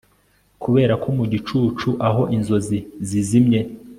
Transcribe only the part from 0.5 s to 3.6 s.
Kuberako mugicucu aho inzozi zizimye